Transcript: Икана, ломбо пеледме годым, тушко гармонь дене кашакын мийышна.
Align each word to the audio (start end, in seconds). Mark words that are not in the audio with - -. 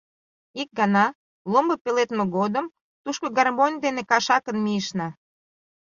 Икана, 0.61 1.05
ломбо 1.51 1.75
пеледме 1.83 2.23
годым, 2.35 2.65
тушко 3.03 3.27
гармонь 3.37 3.77
дене 3.85 4.01
кашакын 4.11 4.57
мийышна. 4.65 5.07